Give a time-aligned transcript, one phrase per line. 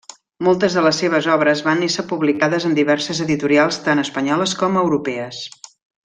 [0.45, 5.43] Moltes de les seves obres van ésser publicades en diverses editorials tant espanyoles com europees.